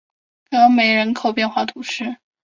[0.49, 2.17] 戈梅人口变化图示